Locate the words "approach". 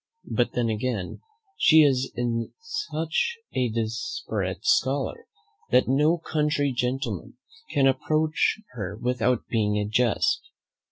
7.85-8.59